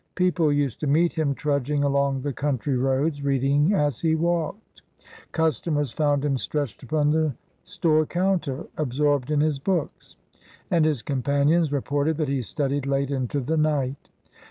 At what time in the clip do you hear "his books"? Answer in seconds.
9.41-10.15